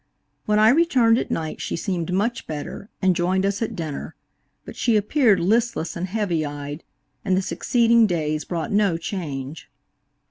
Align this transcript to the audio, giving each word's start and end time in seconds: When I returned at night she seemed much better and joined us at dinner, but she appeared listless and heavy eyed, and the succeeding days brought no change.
When 0.47 0.57
I 0.57 0.69
returned 0.69 1.19
at 1.19 1.29
night 1.29 1.61
she 1.61 1.75
seemed 1.75 2.11
much 2.11 2.47
better 2.47 2.89
and 3.03 3.15
joined 3.15 3.45
us 3.45 3.61
at 3.61 3.75
dinner, 3.75 4.15
but 4.65 4.75
she 4.75 4.95
appeared 4.97 5.39
listless 5.39 5.95
and 5.95 6.07
heavy 6.07 6.43
eyed, 6.43 6.83
and 7.23 7.37
the 7.37 7.41
succeeding 7.43 8.07
days 8.07 8.43
brought 8.43 8.71
no 8.71 8.97
change. 8.97 9.69